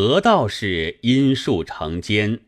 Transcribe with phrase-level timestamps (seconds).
[0.00, 2.42] 何道士因术成奸，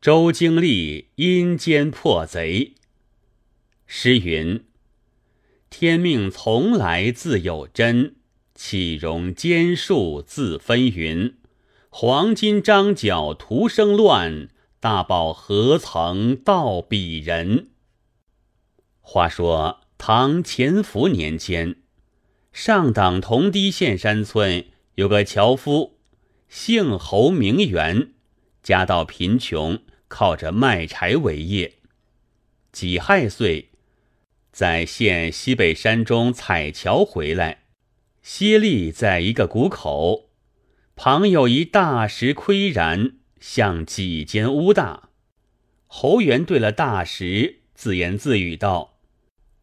[0.00, 2.74] 周经历阴间破贼。
[3.86, 4.64] 诗云
[5.70, 8.16] ：“天命从来自有真，
[8.56, 11.34] 岂容奸术自纷纭？
[11.90, 14.48] 黄金张角徒生乱，
[14.80, 17.68] 大宝何曾到彼人？”
[19.00, 21.76] 话说唐乾福年间，
[22.52, 24.64] 上党同堤县山村
[24.96, 25.95] 有个樵夫。
[26.48, 28.12] 姓侯名媛，
[28.62, 31.74] 家道贫穷，靠着卖柴为业。
[32.72, 33.70] 己亥岁，
[34.52, 37.64] 在县西北山中采樵回来，
[38.22, 40.30] 歇立在一个谷口，
[40.94, 45.10] 旁有一大石岿然，像几间屋大。
[45.86, 48.98] 侯元对了大石，自言自语道：“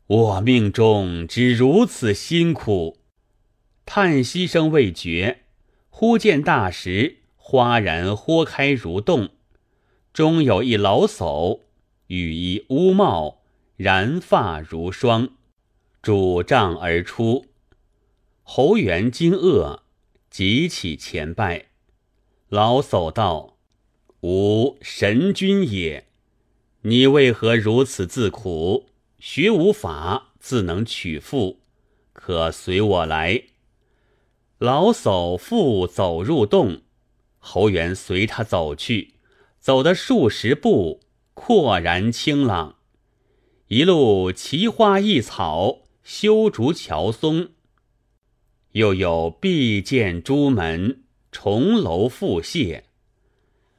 [0.07, 2.99] 我命中只如此辛苦。”
[3.85, 5.42] 叹息声未绝。
[5.95, 9.29] 忽见大石哗然豁开如洞，
[10.11, 11.59] 中有一老叟，
[12.07, 13.43] 羽衣乌帽，
[13.77, 15.29] 染发如霜，
[16.01, 17.45] 拄杖而出。
[18.41, 19.81] 侯元惊愕，
[20.31, 21.67] 急起前拜。
[22.49, 23.57] 老叟道
[24.21, 26.07] ：“吾神君也，
[26.81, 28.87] 你为何如此自苦？
[29.19, 31.59] 学无法，自能取妇，
[32.13, 33.43] 可随我来。”
[34.63, 36.83] 老叟复走入洞，
[37.37, 39.15] 侯元随他走去，
[39.59, 41.01] 走得数十步，
[41.33, 42.77] 阔然清朗。
[43.67, 47.49] 一路奇花异草，修竹乔松，
[48.71, 52.83] 又有碧涧朱门，重楼复榭。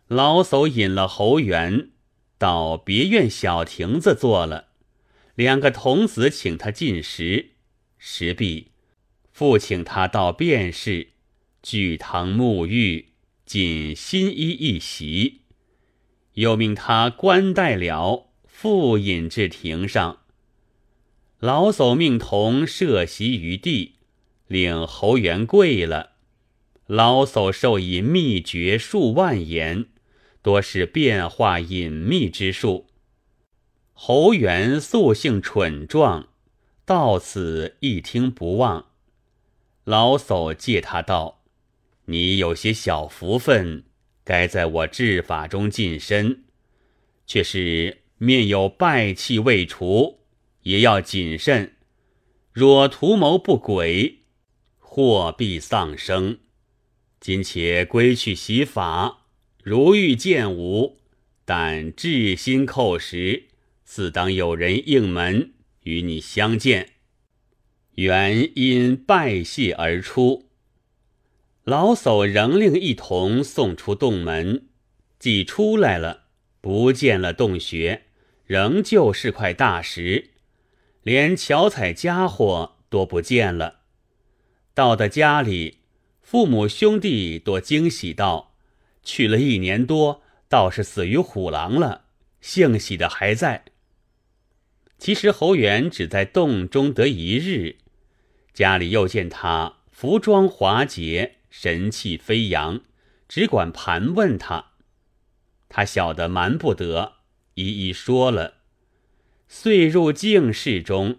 [0.09, 1.93] 老叟引了侯元
[2.37, 4.67] 到别院小亭子坐了，
[5.35, 7.53] 两个童子请他进食，
[7.97, 8.74] 食毕。
[9.35, 11.09] 复请他到便室，
[11.61, 13.09] 聚堂沐浴，
[13.45, 15.41] 仅新衣一袭，
[16.35, 20.21] 又命他冠带了，复引至庭上。
[21.41, 23.97] 老叟命童设席于地，
[24.47, 26.13] 令侯元跪了。
[26.87, 29.87] 老叟授以秘诀数万言，
[30.43, 32.87] 多是变化隐秘之术。
[33.95, 36.29] 侯元素性蠢壮，
[36.85, 38.94] 到此一听不忘。
[39.85, 41.43] 老叟借他道
[42.07, 43.85] ：“你有些小福分，
[44.25, 46.45] 该在我治法中近身，
[47.27, 50.21] 却是面有败气未除，
[50.63, 51.75] 也要谨慎。
[52.51, 54.21] 若图谋不轨，
[54.79, 56.39] 祸必丧生。
[57.21, 59.27] 今且归去洗法，
[59.63, 60.99] 如遇见吾，
[61.45, 63.49] 但至心叩石，
[63.85, 65.53] 自当有人应门
[65.83, 66.93] 与你相见。”
[67.97, 70.49] 原因拜谢而出，
[71.63, 74.67] 老叟仍令一同送出洞门。
[75.21, 76.25] 既出来了，
[76.61, 78.07] 不见了洞穴，
[78.47, 80.31] 仍旧是块大石，
[81.03, 83.83] 连巧彩家伙都不见了。
[84.75, 85.79] 到的家里，
[86.21, 88.57] 父母兄弟多惊喜道
[89.05, 92.07] ：“去了一年多，倒是死于虎狼了，
[92.41, 93.67] 幸喜的还在。”
[94.99, 97.77] 其实侯元只在洞中得一日。
[98.55, 102.81] 家里又见他服装华洁，神气飞扬，
[103.29, 104.67] 只管盘问他。
[105.69, 107.15] 他晓得瞒不得，
[107.55, 108.59] 一一说了。
[109.49, 111.19] 遂入净室中，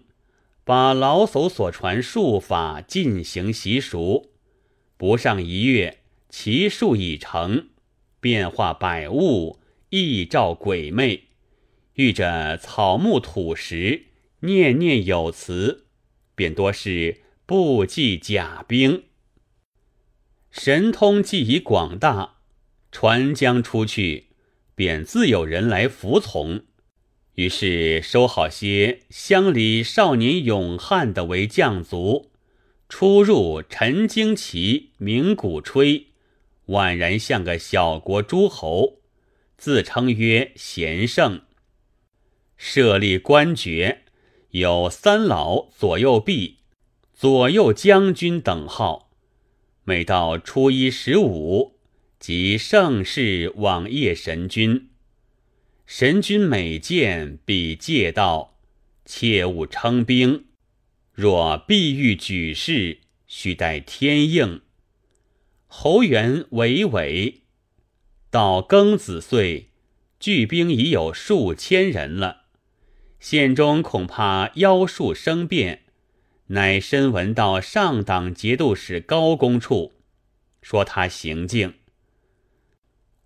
[0.64, 4.30] 把老叟所传术法进行习熟。
[4.96, 5.98] 不上一月，
[6.30, 7.68] 其术已成，
[8.18, 9.60] 变化百物，
[9.90, 11.24] 异兆鬼魅，
[11.94, 14.06] 遇着草木土石，
[14.40, 15.84] 念念有词，
[16.34, 17.24] 便多是。
[17.48, 19.04] 不计甲兵，
[20.50, 22.38] 神通既已广大，
[22.90, 24.30] 传将出去，
[24.74, 26.64] 便自有人来服从。
[27.36, 32.32] 于是收好些乡里少年勇悍的为将卒，
[32.88, 36.08] 出入陈旌旗，鸣鼓吹，
[36.66, 38.98] 宛然像个小国诸侯，
[39.56, 41.42] 自称曰贤圣。
[42.56, 44.02] 设立官爵，
[44.50, 46.55] 有三老左右弼。
[47.18, 49.10] 左右将军等号，
[49.84, 51.78] 每到初一十五，
[52.18, 54.90] 即盛世往谒神君。
[55.86, 58.58] 神君每见，必戒道：
[59.06, 60.44] 切勿称兵。
[61.14, 64.60] 若必欲举事，须待天应。
[65.68, 67.44] 侯元委委，
[68.28, 69.70] 到庚子岁，
[70.20, 72.42] 聚兵已有数千人了。
[73.18, 75.84] 县中恐怕妖术生变。
[76.48, 79.94] 乃身闻到上党节度使高公处，
[80.62, 81.74] 说他行径。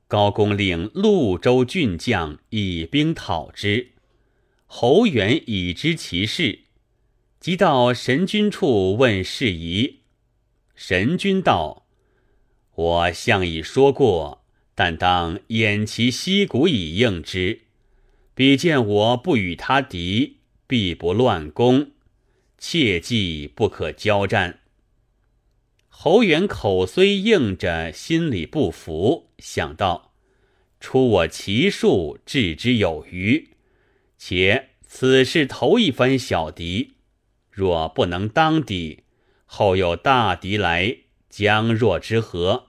[0.09, 3.93] 高公令潞州郡将以兵讨之。
[4.67, 6.61] 侯元已知其事，
[7.39, 10.01] 即到神君处问事宜。
[10.75, 11.87] 神君道
[12.75, 14.45] ：“我相已说过，
[14.75, 17.63] 但当偃旗息鼓以应之。
[18.35, 21.91] 彼见我不与他敌，必不乱攻，
[22.61, 24.61] 切记不可交战。”
[25.89, 30.13] 侯元口虽应着，心里不服，想到：
[30.79, 33.49] 出我骑术，置之有余。
[34.17, 36.93] 且此事头一番小敌，
[37.51, 39.05] 若不能当敌，
[39.45, 40.99] 后有大敌来，
[41.29, 42.69] 将若之何？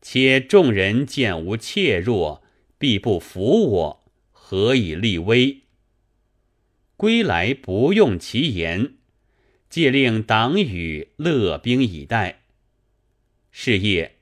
[0.00, 2.42] 且众人见无怯弱，
[2.78, 5.62] 必不服我，何以立威？
[6.98, 8.96] 归来不用其言。
[9.70, 12.40] 借令党羽勒兵以待。
[13.52, 14.16] 是夜，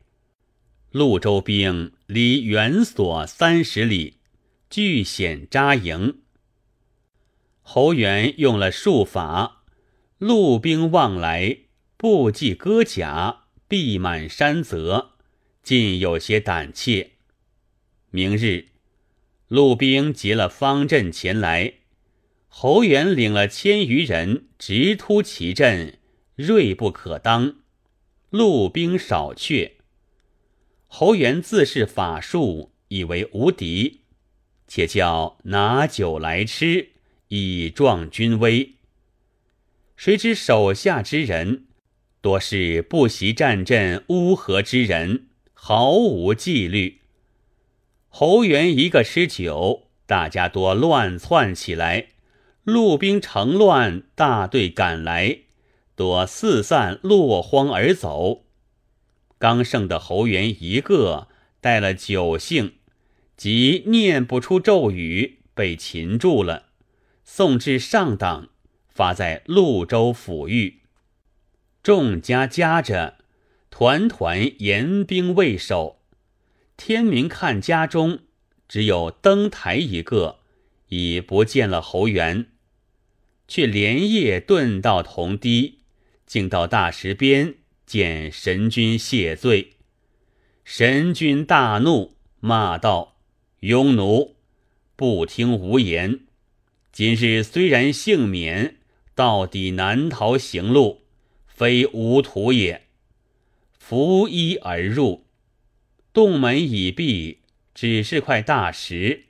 [0.93, 4.19] 潞州兵离原所三十里，
[4.69, 6.19] 据险扎营。
[7.63, 9.65] 侯元用了术法，
[10.19, 11.59] 陆兵望来，
[11.97, 15.13] 不计戈甲，必满山泽，
[15.63, 17.13] 尽有些胆怯。
[18.11, 18.67] 明日，
[19.49, 21.75] 陆兵结了方阵前来。
[22.49, 25.99] 侯元领了千余人，直突其阵，
[26.35, 27.57] 锐不可当。
[28.31, 29.77] 陆兵少却。
[30.87, 34.01] 侯元自恃法术，以为无敌，
[34.67, 36.91] 且叫拿酒来吃，
[37.29, 38.75] 以壮军威。
[39.97, 41.67] 谁知手下之人，
[42.21, 47.01] 多是不习战阵、乌合之人，毫无纪律。
[48.09, 52.09] 侯元一个吃酒，大家多乱窜起来。
[52.67, 55.43] 陆兵乘乱，大队赶来，
[55.95, 58.43] 多四散落荒而走。
[59.39, 61.29] 刚胜的侯元一个
[61.61, 62.75] 带了酒性，
[63.37, 66.65] 即念不出咒语，被擒住了，
[67.23, 68.49] 送至上党，
[68.89, 70.81] 发在潞州府狱。
[71.85, 73.19] 众家夹着，
[73.71, 76.01] 团团严兵卫守。
[76.77, 78.19] 天明看家中，
[78.67, 80.41] 只有登台一个，
[80.89, 82.49] 已不见了侯元。
[83.49, 85.79] 却连夜遁到铜堤，
[86.27, 87.55] 竟到大石边
[87.87, 89.73] 见神君谢罪。
[90.65, 93.19] 神君大怒，骂道
[93.63, 94.37] ：“庸奴，
[94.97, 96.21] 不听无言！
[96.91, 98.77] 今日虽然幸免，
[99.15, 101.03] 到底难逃行路，
[101.47, 102.83] 非无徒也。”
[103.79, 105.27] 拂衣而入，
[106.13, 107.43] 洞门已闭，
[107.73, 109.27] 只是块大石。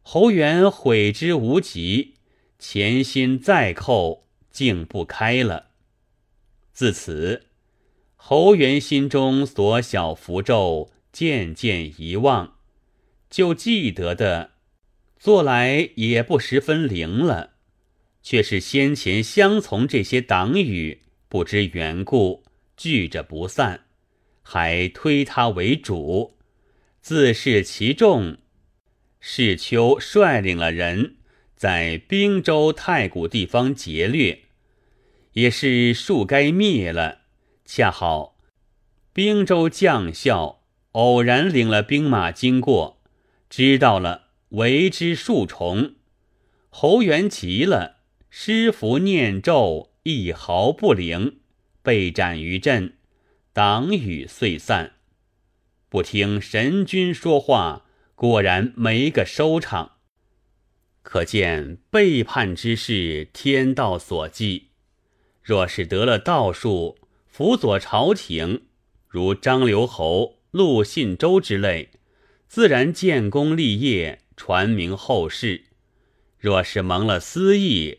[0.00, 2.13] 侯元悔之无及。
[2.66, 5.66] 前心再扣，竟不开了。
[6.72, 7.48] 自此，
[8.16, 12.56] 侯元心中所晓符咒渐渐遗忘，
[13.28, 14.52] 就记得的
[15.18, 17.50] 做来也不十分灵了。
[18.22, 22.44] 却是先前相从这些党羽不知缘故，
[22.78, 23.84] 聚着不散，
[24.42, 26.38] 还推他为主，
[27.02, 28.38] 自恃其众。
[29.20, 31.16] 世秋率领了人。
[31.64, 34.42] 在滨州太谷地方劫掠，
[35.32, 37.20] 也是树该灭了。
[37.64, 38.36] 恰好
[39.14, 40.60] 滨州将校
[40.92, 43.00] 偶然领了兵马经过，
[43.48, 45.94] 知道了，为之数重。
[46.68, 51.38] 侯元急了，施符念咒，一毫不灵，
[51.82, 52.98] 被斩于阵，
[53.54, 54.96] 党羽遂散。
[55.88, 59.92] 不听神君说话，果然没个收场。
[61.04, 64.70] 可见背叛之事，天道所忌。
[65.42, 66.96] 若是得了道术，
[67.28, 68.62] 辅佐朝廷，
[69.06, 71.90] 如张留侯、陆信周之类，
[72.48, 75.66] 自然建功立业，传名后世。
[76.38, 77.98] 若是蒙了私意，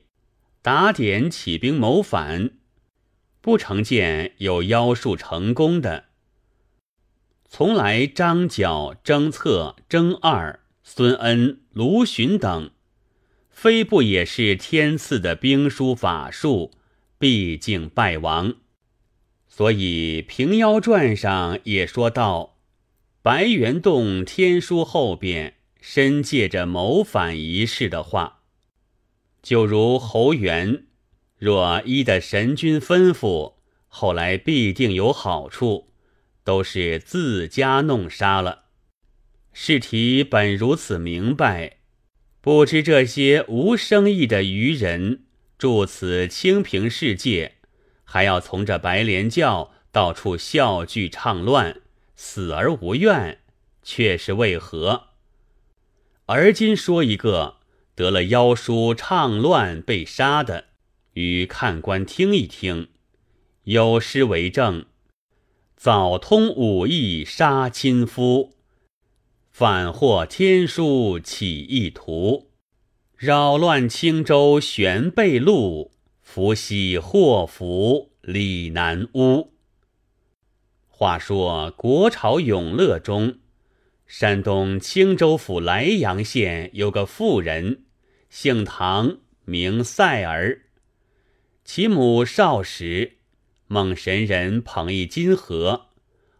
[0.63, 2.51] 打点起兵谋反，
[3.39, 6.05] 不成见有妖术成功的。
[7.47, 12.71] 从来张角、征策、征二、孙恩、卢循等。
[13.65, 16.69] 非不也是天赐的兵书法术，
[17.17, 18.57] 毕竟败亡。
[19.47, 22.57] 所以《平妖传》上也说到，
[23.23, 28.43] 白猿洞天书后边深借着谋反一事的话，
[29.41, 30.85] 就如侯元
[31.39, 33.55] 若依的神君吩咐，
[33.87, 35.89] 后来必定有好处，
[36.43, 38.65] 都是自家弄杀了。
[39.53, 41.77] 试题本如此明白。
[42.45, 45.23] 不知这些无生意的愚人
[45.57, 47.53] 住此清平世界，
[48.03, 51.81] 还要从这白莲教到处笑聚唱乱，
[52.15, 53.39] 死而无怨，
[53.81, 55.05] 却是为何？
[56.27, 57.55] 而今说一个
[57.95, 60.65] 得了妖书唱乱被杀的，
[61.13, 62.89] 与看官听一听，
[63.63, 64.85] 有诗为证：
[65.75, 68.54] 早通武艺杀亲夫，
[69.57, 72.51] 反获天书起意图，
[73.15, 79.53] 扰乱青州悬背路，伏羲祸福李南屋。
[80.89, 83.37] 话说国朝永乐中。
[84.05, 87.85] 山东青州府莱阳县有个妇人，
[88.29, 90.63] 姓唐，名赛儿。
[91.63, 93.19] 其母少时，
[93.67, 95.85] 梦神人捧一金盒，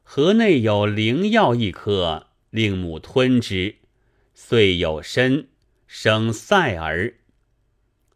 [0.03, 2.24] 盒内有灵药一颗，
[2.55, 3.75] 令母吞之，
[4.33, 5.49] 遂有身，
[5.87, 7.15] 生赛儿。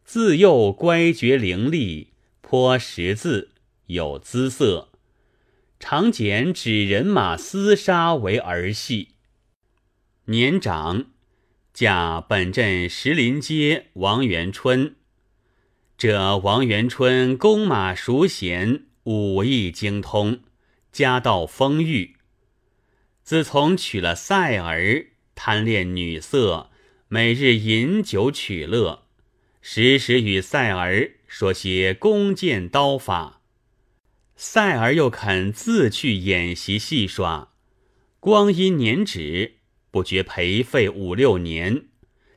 [0.02, 2.06] 自幼乖觉伶俐，
[2.40, 3.50] 颇识字，
[3.88, 4.88] 有姿色，
[5.78, 9.08] 常捡纸人马厮杀为儿戏。
[10.24, 11.10] 年长，
[11.74, 14.96] 嫁本镇石林街王元春。
[15.98, 20.40] 这王元春弓马熟娴，武艺精通，
[20.90, 22.16] 家道丰裕。
[23.30, 25.06] 自从娶了赛儿，
[25.36, 26.68] 贪恋女色，
[27.06, 29.04] 每日饮酒取乐，
[29.62, 33.40] 时时与赛儿说些弓箭刀法。
[34.34, 37.52] 赛儿又肯自去演习戏耍，
[38.18, 39.58] 光阴年止。
[39.92, 41.84] 不觉陪废五六年，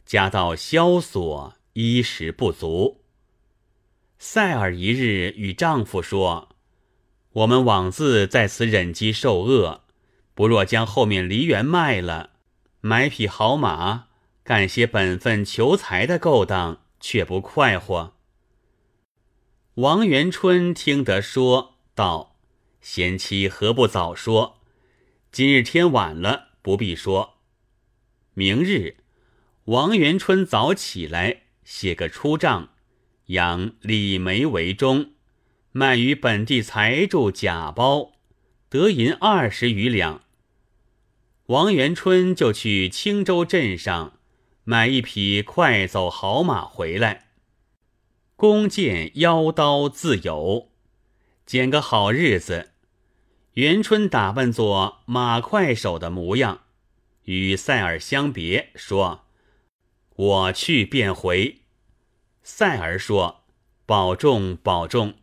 [0.06, 3.02] 家道萧索，衣食不足。
[4.20, 6.56] 赛尔一日与丈夫说
[7.34, 9.83] ：“我们枉自在此忍饥受饿，
[10.36, 12.32] 不若将后面梨园卖了，
[12.82, 14.08] 买匹好马，
[14.44, 18.16] 干些本分求财的勾当，却不快活。”
[19.76, 22.36] 王元春听得说道
[22.82, 24.62] ：“贤妻何不早说？
[25.32, 27.40] 今日天晚了，不必说。”
[28.36, 28.98] 明日，
[29.66, 32.70] 王元春早起来，写个出账，
[33.28, 35.14] 养李梅为中，
[35.72, 38.13] 卖与本地财主贾包，
[38.74, 40.24] 得银二十余两。
[41.46, 44.18] 王元春就去青州镇上
[44.64, 47.28] 买一匹快走好马回来，
[48.36, 50.72] 弓箭腰刀自有，
[51.46, 52.72] 拣个好日子，
[53.54, 56.62] 元春打扮作马快手的模样。
[57.26, 59.28] 与塞尔相别，说
[60.18, 61.60] ：“我去便回。”
[62.42, 63.44] 塞尔说
[63.86, 65.14] ：“保重，保重。”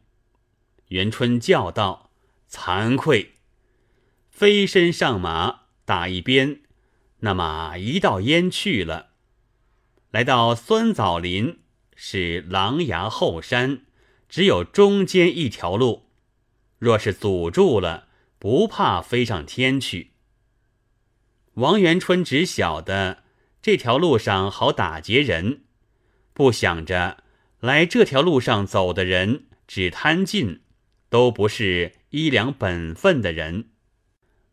[0.87, 2.13] 元春叫道
[2.49, 3.33] ：“惭愧！”
[4.41, 6.63] 飞身上马，打一鞭，
[7.19, 9.11] 那马一道烟去了。
[10.13, 11.59] 来到酸枣林，
[11.95, 13.83] 是狼牙后山，
[14.31, 16.07] 只有中间一条路，
[16.79, 20.13] 若是阻住了，不怕飞上天去。
[21.57, 23.25] 王元春只晓得
[23.61, 25.65] 这条路上好打劫人，
[26.33, 27.25] 不想着
[27.59, 30.63] 来这条路上走的人只贪进，
[31.11, 33.70] 都不是一两本分的人，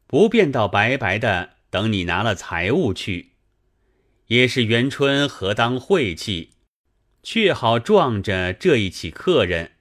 [0.08, 3.34] 不便到白白的等你拿了财物去。
[4.28, 6.54] 也是元春何当晦气，
[7.24, 9.72] 却好撞着这一起客人，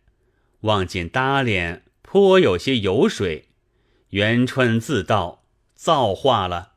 [0.60, 3.48] 望见搭脸颇有些油水，
[4.10, 6.74] 元春自道造化了。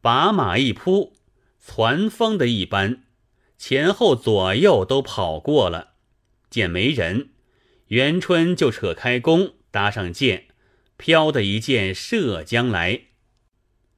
[0.00, 1.14] 把马一扑，
[1.58, 3.04] 攒风的一般，
[3.56, 5.94] 前后左右都跑过了。
[6.50, 7.30] 见没人，
[7.88, 10.48] 元春就扯开弓，搭上箭，
[10.96, 13.02] 飘的一箭射将来。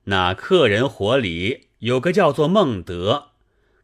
[0.05, 3.31] 那客人伙里有个叫做孟德，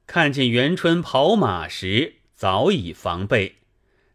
[0.07, 3.57] 看见元春跑马时，早已防备，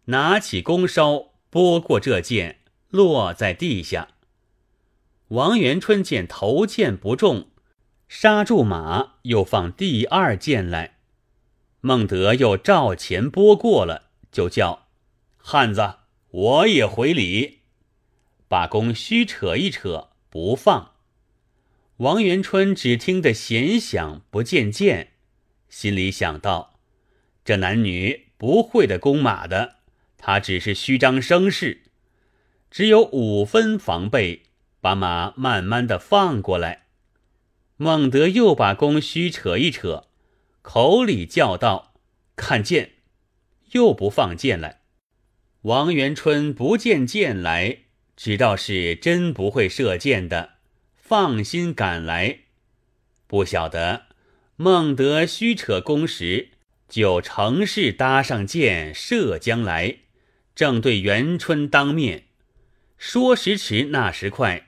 [0.05, 4.09] 拿起弓梢拨过这箭，落在地下。
[5.29, 7.49] 王元春见头箭不中。
[8.09, 10.99] 刹住马，又放第二箭来。
[11.81, 14.87] 孟德又照前拨过了，就叫
[15.35, 15.95] 汉子，
[16.29, 17.56] 我也回礼，
[18.47, 20.93] 把弓虚扯一扯，不放。
[21.97, 25.13] 王元春只听得弦响，不见箭，
[25.69, 26.79] 心里想到：
[27.43, 29.77] 这男女不会的弓马的，
[30.17, 31.83] 他只是虚张声势，
[32.69, 34.43] 只有五分防备，
[34.79, 36.85] 把马慢慢的放过来。
[37.77, 40.07] 孟德又把弓虚扯一扯，
[40.61, 41.93] 口里叫道
[42.35, 42.91] ：“看箭！”
[43.73, 44.81] 又不放箭来。
[45.63, 47.79] 王元春不见箭来，
[48.17, 50.53] 知道是真不会射箭的，
[50.95, 52.39] 放心赶来。
[53.27, 54.07] 不晓得
[54.55, 56.49] 孟德虚扯弓时，
[56.89, 59.97] 就乘势搭上箭射将来，
[60.55, 62.23] 正对元春当面。
[62.97, 64.67] 说时迟，那时快，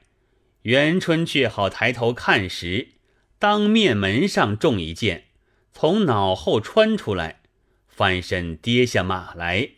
[0.62, 2.90] 元春却好抬头看时。
[3.40, 5.24] 当面门上中一箭，
[5.74, 7.42] 从脑后穿出来，
[7.88, 9.70] 翻身跌下马来。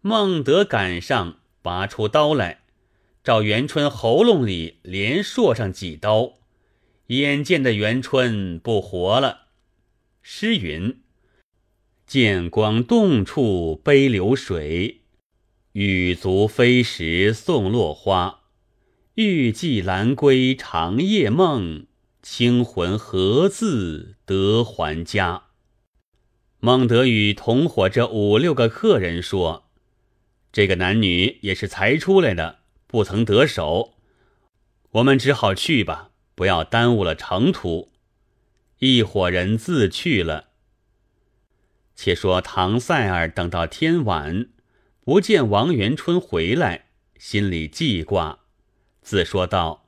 [0.00, 2.59] 孟德赶上，拔出刀来，
[3.22, 6.38] 照元春喉咙里连搠上几刀，
[7.08, 9.48] 眼见的元春不活了。
[10.22, 11.02] 诗云
[12.06, 15.02] ：“剑光动处悲流水，
[15.72, 18.40] 羽足飞时送落花。
[19.16, 21.86] 欲寄兰归长夜梦，
[22.22, 25.48] 清魂何自得还家？”
[26.58, 29.66] 孟德与同伙这五六个客人说。
[30.52, 32.59] 这个男女也是才出来的，
[32.90, 33.94] 不曾得手，
[34.90, 37.92] 我们只好去吧，不要耽误了程途。
[38.80, 40.48] 一伙人自去了。
[41.94, 44.48] 且说唐赛儿等到天晚，
[45.04, 48.40] 不见王元春回来，心里记挂，
[49.02, 49.86] 自说道：“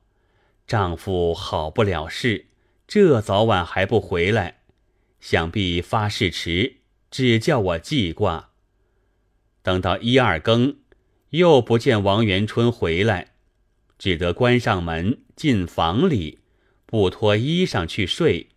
[0.68, 2.46] 丈夫好不了事，
[2.86, 4.60] 这早晚还不回来，
[5.18, 6.76] 想必发誓迟，
[7.10, 8.50] 只叫我记挂。”
[9.64, 10.76] 等到一二更，
[11.32, 13.32] 又不见王元春回来，
[13.98, 16.40] 只得关上门进房里，
[16.84, 18.50] 不脱衣裳去睡，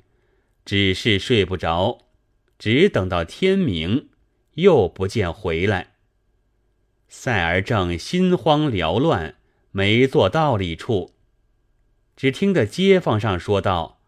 [0.66, 2.00] 只是睡不着，
[2.60, 4.10] 只等到天明，
[4.56, 5.94] 又不见回来。
[7.08, 9.36] 赛儿正心慌缭乱，
[9.72, 11.14] 没做道理处，
[12.18, 14.02] 只听得街坊上说道：“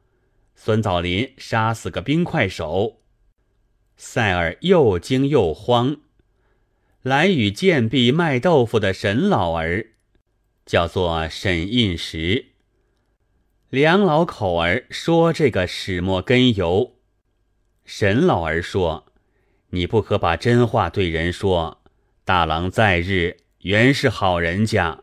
[0.55, 2.99] 孙枣林杀死个冰块手。”
[3.95, 6.01] 赛儿又惊又慌。
[7.07, 9.91] 来与贱婢卖豆腐的沈老儿，
[10.65, 12.47] 叫做沈印石。
[13.69, 16.97] 两老口儿说这个始末根由。
[17.85, 19.05] 沈老儿说
[19.71, 21.81] ：“你不可把真话对人说。
[22.25, 25.01] 大郎在日原是好人家，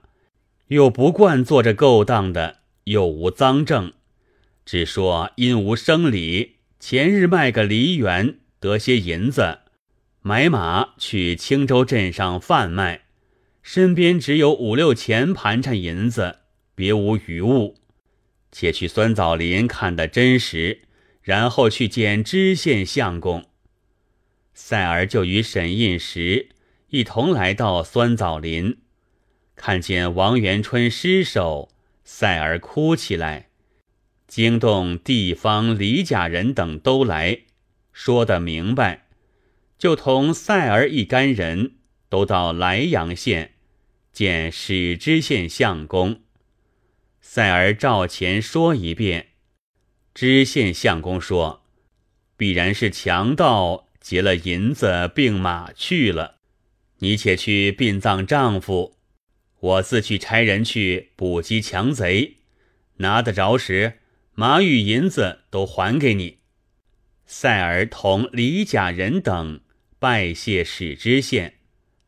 [0.67, 3.95] 又不惯做这勾当的，又无赃证，
[4.67, 9.61] 只说因无生理，前日卖个梨园得些银子。”
[10.27, 13.03] 买马去青州镇上贩卖，
[13.63, 16.39] 身边只有五六钱盘缠银子，
[16.75, 17.77] 别无余物。
[18.51, 20.81] 且去酸枣林看得真实，
[21.21, 23.45] 然后去见知县相公。
[24.55, 26.49] 赛儿就与沈印时
[26.89, 28.79] 一同来到酸枣林，
[29.55, 31.69] 看见王元春尸首，
[32.03, 33.51] 赛儿哭起来，
[34.27, 37.41] 惊动地方李家人等都来
[37.93, 39.04] 说得明白。
[39.79, 41.77] 就同赛儿一干人
[42.09, 43.55] 都到莱阳县
[44.13, 46.23] 见史知县相公。
[47.21, 49.29] 赛儿照前说一遍，
[50.15, 51.65] 知县相公说
[52.37, 56.37] ：“必然是强盗劫了银子并马去了。
[56.99, 58.97] 你且去殡葬丈夫，
[59.59, 62.37] 我自去差人去捕击强贼，
[62.99, 63.99] 拿得着时，
[64.35, 66.39] 马与银子都还给你。”
[67.27, 69.61] 赛儿同李甲人等。
[70.05, 71.61] 拜谢史知县，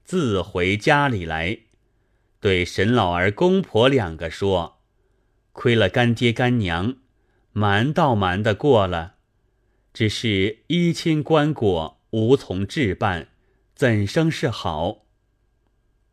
[0.04, 1.60] 自回家里来，
[2.40, 4.82] 对沈老儿公婆两个说
[5.52, 6.96] ：“亏了干爹干娘，
[7.52, 9.14] 瞒倒瞒得过了，
[9.94, 13.28] 只是依亲棺椁，无从置办，
[13.74, 15.06] 怎生是好？”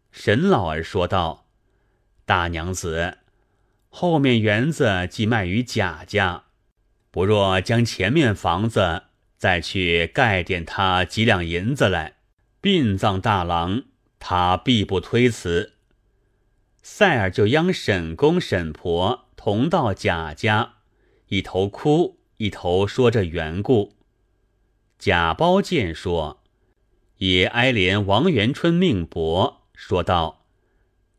[0.10, 1.50] 沈老儿说道
[2.24, 3.18] ：“大娘子，
[3.90, 6.46] 后面园子既卖于贾家，
[7.12, 9.08] 不若将前面房子。”
[9.44, 12.14] 再去盖点他几两银子来，
[12.62, 13.84] 殡葬大郎
[14.18, 15.74] 他必不推辞。
[16.82, 20.76] 赛尔就央沈公沈婆同到贾家，
[21.28, 23.98] 一头哭一头说这缘故。
[24.98, 26.42] 贾包见说，
[27.18, 30.46] 也哀怜王元春命薄，说道：“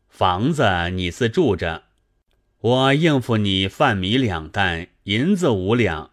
[0.09, 1.83] 房子你自住着，
[2.61, 6.09] 我应付你饭米两担，银子五两。”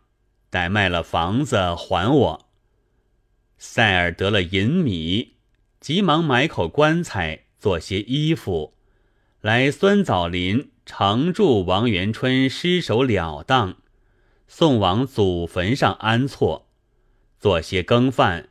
[0.52, 2.48] 待卖了房子还我。
[3.56, 5.36] 塞尔得了银米，
[5.80, 8.74] 急忙买口棺材，做些衣服，
[9.40, 13.78] 来酸枣林常住王元春尸首了当，
[14.46, 16.68] 送往祖坟上安错，
[17.40, 18.50] 做些羹饭，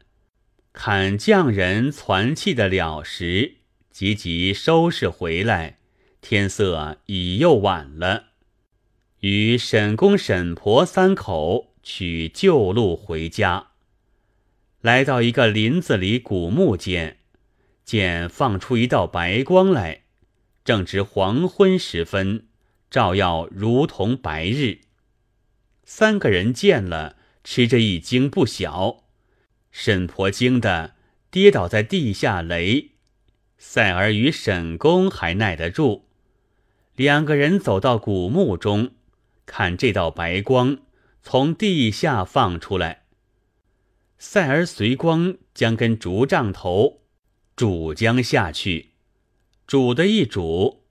[0.73, 3.57] 看匠人攒气的了时，
[3.91, 5.77] 急急收拾回来，
[6.19, 8.29] 天色已又晚了，
[9.19, 11.70] 与沈公沈婆三口。
[11.83, 13.67] 取旧路回家，
[14.81, 17.17] 来到一个林子里古墓间，
[17.83, 20.03] 见放出一道白光来，
[20.63, 22.45] 正值黄昏时分，
[22.89, 24.81] 照耀如同白日。
[25.83, 29.03] 三个人见了，吃着一惊不小。
[29.71, 30.95] 沈婆惊得
[31.29, 32.91] 跌倒在地下雷，
[33.57, 36.07] 赛儿与沈公还耐得住。
[36.95, 38.91] 两个人走到古墓中，
[39.45, 40.77] 看这道白光。
[41.21, 43.05] 从地下放出来。
[44.17, 47.01] 赛儿随光将根竹杖头
[47.55, 48.91] 煮将下去，
[49.65, 50.83] 煮的一煮，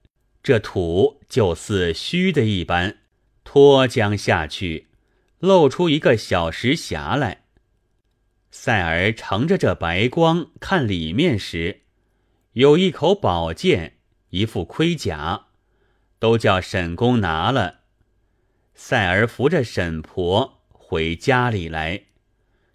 [0.43, 2.97] 这土就似虚的一般，
[3.43, 4.87] 脱将下去，
[5.39, 7.45] 露出一个小石匣来。
[8.49, 11.83] 赛儿乘着这白光看里面时，
[12.53, 13.97] 有一口宝剑，
[14.31, 15.47] 一副盔甲，
[16.19, 17.80] 都叫沈公拿了。
[18.83, 22.05] 赛儿扶着沈婆回家里来。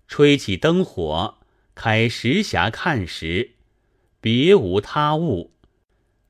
[0.07, 1.39] 吹起灯火，
[1.75, 3.57] 开石匣看时，
[4.21, 5.51] 别无他物，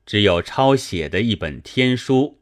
[0.03, 2.39] 只有抄写的一本天书。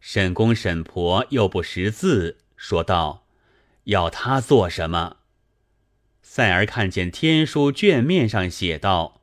[0.00, 3.26] 沈公沈婆又不识字，说道
[3.84, 5.18] ：“要他做什么？”
[6.22, 9.20] 赛儿看见天书卷面上写道：“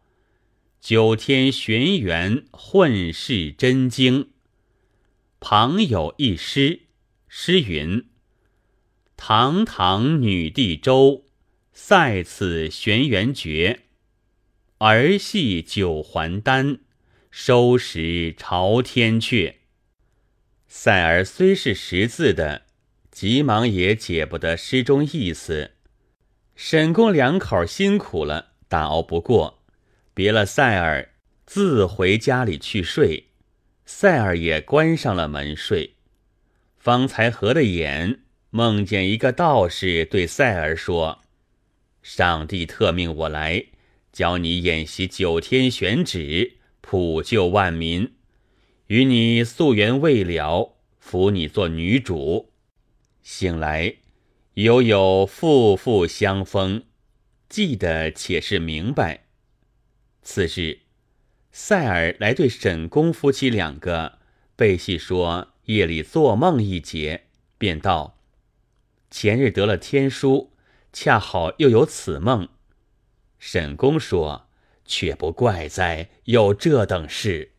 [0.80, 4.30] 九天玄元混世真经。”
[5.42, 6.82] 旁有一诗，
[7.38, 8.06] 诗云。
[9.18, 11.26] 堂堂女帝周，
[11.74, 13.82] 赛此玄元诀。
[14.78, 16.80] 儿戏九环丹，
[17.30, 19.56] 收拾朝天阙。
[20.70, 22.68] 赛儿虽是识字的，
[23.12, 25.72] 急忙也解不得诗中意思。
[26.56, 29.62] 沈公两口辛苦了，打熬不过，
[30.14, 31.12] 别了赛儿，
[31.46, 33.32] 自回家里去睡。
[33.86, 35.95] 赛儿也关上了门睡，
[36.86, 38.20] 方才合了眼。
[38.52, 41.24] 梦见一个道士对赛儿说
[42.04, 43.66] ：“上帝特命我来，
[44.12, 48.14] 教你演习九天玄旨，普救万民。
[48.86, 52.52] 与你夙缘未了，扶你做女主。
[53.24, 53.96] 醒来，
[54.54, 56.84] 犹有父父相逢，
[57.50, 59.26] 记得且是明白。”
[60.22, 60.82] 次日，
[61.52, 64.20] 赛尔来对沈公夫妻两个
[64.56, 67.26] 背戏说夜里做梦一节，
[67.58, 68.18] 便道。
[69.10, 70.52] 前日得了天书，
[70.92, 72.50] 恰好又有此梦。
[73.40, 74.48] 沈公说
[74.86, 77.54] ：“却不怪哉，有这等事。”